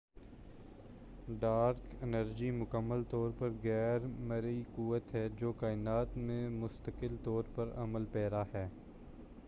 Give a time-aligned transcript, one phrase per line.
[1.39, 7.69] dark energy مکمل طور پر غیر مرئی قوت ہے جو کائنات میں مستقل طور پر
[7.75, 8.67] عمل پیرا ہے